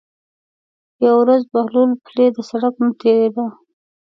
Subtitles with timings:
[1.05, 3.45] یوه ورځ بهلول پلي د سړک نه تېرېده.